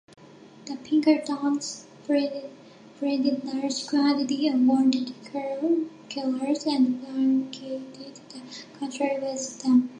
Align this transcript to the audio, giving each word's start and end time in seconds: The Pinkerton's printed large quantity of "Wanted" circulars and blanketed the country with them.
The 0.65 0.77
Pinkerton's 0.77 1.85
printed 2.07 3.43
large 3.43 3.85
quantity 3.85 4.47
of 4.47 4.59
"Wanted" 4.65 5.13
circulars 5.23 6.65
and 6.65 6.99
blanketed 7.03 8.15
the 8.31 8.79
country 8.79 9.19
with 9.21 9.61
them. 9.61 9.89